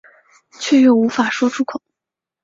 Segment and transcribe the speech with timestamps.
[0.59, 1.79] 却又无法说出口